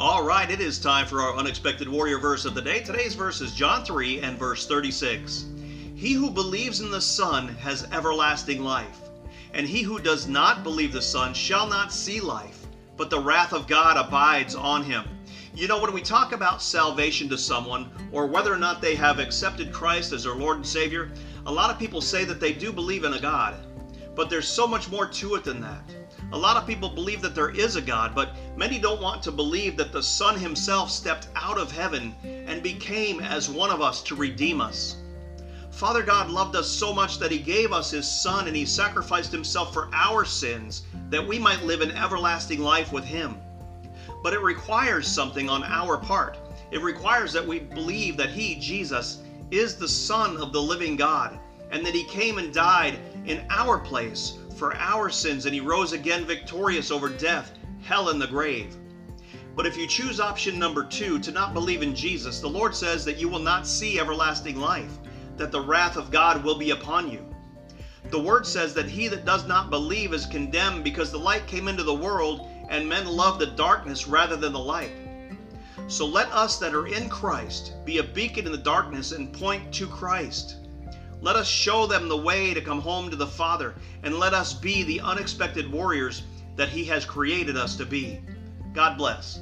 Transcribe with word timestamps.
All 0.00 0.24
right, 0.24 0.50
it 0.50 0.62
is 0.62 0.78
time 0.78 1.04
for 1.04 1.20
our 1.20 1.36
unexpected 1.36 1.86
warrior 1.86 2.16
verse 2.16 2.46
of 2.46 2.54
the 2.54 2.62
day. 2.62 2.80
Today's 2.80 3.14
verse 3.14 3.42
is 3.42 3.52
John 3.52 3.84
3 3.84 4.20
and 4.20 4.38
verse 4.38 4.66
36. 4.66 5.44
He 5.94 6.14
who 6.14 6.30
believes 6.30 6.80
in 6.80 6.90
the 6.90 7.02
Son 7.02 7.48
has 7.56 7.86
everlasting 7.92 8.64
life, 8.64 8.98
and 9.52 9.68
he 9.68 9.82
who 9.82 10.00
does 10.00 10.26
not 10.26 10.64
believe 10.64 10.94
the 10.94 11.02
Son 11.02 11.34
shall 11.34 11.66
not 11.66 11.92
see 11.92 12.18
life, 12.18 12.66
but 12.96 13.10
the 13.10 13.20
wrath 13.20 13.52
of 13.52 13.66
God 13.66 13.98
abides 13.98 14.54
on 14.54 14.82
him. 14.82 15.04
You 15.54 15.68
know, 15.68 15.78
when 15.78 15.92
we 15.92 16.00
talk 16.00 16.32
about 16.32 16.62
salvation 16.62 17.28
to 17.28 17.36
someone, 17.36 17.90
or 18.10 18.26
whether 18.26 18.54
or 18.54 18.58
not 18.58 18.80
they 18.80 18.94
have 18.94 19.18
accepted 19.18 19.70
Christ 19.70 20.14
as 20.14 20.24
their 20.24 20.34
Lord 20.34 20.56
and 20.56 20.66
Savior, 20.66 21.12
a 21.44 21.52
lot 21.52 21.68
of 21.68 21.78
people 21.78 22.00
say 22.00 22.24
that 22.24 22.40
they 22.40 22.54
do 22.54 22.72
believe 22.72 23.04
in 23.04 23.12
a 23.12 23.20
God. 23.20 23.54
But 24.14 24.28
there's 24.28 24.48
so 24.48 24.66
much 24.66 24.90
more 24.90 25.06
to 25.06 25.34
it 25.36 25.44
than 25.44 25.60
that. 25.60 25.82
A 26.32 26.38
lot 26.38 26.56
of 26.56 26.66
people 26.66 26.88
believe 26.88 27.22
that 27.22 27.34
there 27.34 27.50
is 27.50 27.76
a 27.76 27.80
God, 27.80 28.14
but 28.14 28.36
many 28.56 28.78
don't 28.78 29.00
want 29.00 29.22
to 29.22 29.32
believe 29.32 29.76
that 29.76 29.92
the 29.92 30.02
Son 30.02 30.36
Himself 30.36 30.90
stepped 30.90 31.28
out 31.36 31.58
of 31.58 31.70
heaven 31.70 32.14
and 32.22 32.62
became 32.62 33.20
as 33.20 33.48
one 33.48 33.70
of 33.70 33.80
us 33.80 34.02
to 34.02 34.14
redeem 34.14 34.60
us. 34.60 34.96
Father 35.70 36.02
God 36.02 36.28
loved 36.28 36.56
us 36.56 36.68
so 36.68 36.92
much 36.92 37.18
that 37.18 37.30
He 37.30 37.38
gave 37.38 37.72
us 37.72 37.90
His 37.90 38.06
Son 38.06 38.46
and 38.46 38.56
He 38.56 38.66
sacrificed 38.66 39.32
Himself 39.32 39.72
for 39.72 39.88
our 39.92 40.24
sins 40.24 40.82
that 41.08 41.26
we 41.26 41.38
might 41.38 41.64
live 41.64 41.80
an 41.80 41.92
everlasting 41.92 42.60
life 42.60 42.92
with 42.92 43.04
Him. 43.04 43.38
But 44.22 44.34
it 44.34 44.40
requires 44.40 45.06
something 45.06 45.48
on 45.48 45.64
our 45.64 45.96
part. 45.96 46.36
It 46.70 46.82
requires 46.82 47.32
that 47.32 47.46
we 47.46 47.60
believe 47.60 48.16
that 48.18 48.30
He, 48.30 48.56
Jesus, 48.56 49.18
is 49.50 49.76
the 49.76 49.88
Son 49.88 50.36
of 50.36 50.52
the 50.52 50.60
living 50.60 50.96
God 50.96 51.38
and 51.70 51.86
that 51.86 51.94
He 51.94 52.04
came 52.04 52.38
and 52.38 52.52
died 52.52 52.98
in 53.24 53.44
our 53.50 53.78
place 53.78 54.38
for 54.56 54.74
our 54.76 55.10
sins, 55.10 55.46
and 55.46 55.54
he 55.54 55.60
rose 55.60 55.92
again 55.92 56.24
victorious 56.24 56.90
over 56.90 57.08
death, 57.08 57.58
hell, 57.82 58.08
and 58.10 58.20
the 58.20 58.26
grave. 58.26 58.76
But 59.56 59.66
if 59.66 59.76
you 59.76 59.86
choose 59.86 60.20
option 60.20 60.58
number 60.58 60.84
two, 60.84 61.18
to 61.18 61.32
not 61.32 61.54
believe 61.54 61.82
in 61.82 61.94
Jesus, 61.94 62.40
the 62.40 62.48
Lord 62.48 62.74
says 62.74 63.04
that 63.04 63.18
you 63.18 63.28
will 63.28 63.40
not 63.40 63.66
see 63.66 63.98
everlasting 63.98 64.58
life, 64.58 64.98
that 65.36 65.50
the 65.50 65.60
wrath 65.60 65.96
of 65.96 66.10
God 66.10 66.44
will 66.44 66.56
be 66.56 66.70
upon 66.70 67.10
you. 67.10 67.26
The 68.10 68.20
word 68.20 68.46
says 68.46 68.74
that 68.74 68.88
he 68.88 69.08
that 69.08 69.24
does 69.24 69.46
not 69.46 69.70
believe 69.70 70.12
is 70.12 70.26
condemned 70.26 70.84
because 70.84 71.10
the 71.10 71.18
light 71.18 71.46
came 71.46 71.68
into 71.68 71.82
the 71.82 71.94
world 71.94 72.48
and 72.68 72.88
men 72.88 73.06
love 73.06 73.38
the 73.38 73.46
darkness 73.46 74.06
rather 74.06 74.36
than 74.36 74.52
the 74.52 74.58
light. 74.58 74.92
So 75.88 76.06
let 76.06 76.30
us 76.32 76.58
that 76.58 76.74
are 76.74 76.86
in 76.86 77.08
Christ 77.08 77.74
be 77.84 77.98
a 77.98 78.02
beacon 78.02 78.46
in 78.46 78.52
the 78.52 78.58
darkness 78.58 79.12
and 79.12 79.32
point 79.32 79.72
to 79.74 79.86
Christ. 79.86 80.56
Let 81.22 81.36
us 81.36 81.46
show 81.46 81.86
them 81.86 82.08
the 82.08 82.16
way 82.16 82.54
to 82.54 82.60
come 82.60 82.80
home 82.80 83.10
to 83.10 83.16
the 83.16 83.26
Father, 83.26 83.74
and 84.02 84.18
let 84.18 84.32
us 84.32 84.54
be 84.54 84.82
the 84.82 85.00
unexpected 85.00 85.70
warriors 85.70 86.22
that 86.56 86.68
He 86.70 86.84
has 86.84 87.04
created 87.04 87.56
us 87.56 87.76
to 87.76 87.84
be. 87.84 88.20
God 88.72 88.96
bless. 88.96 89.40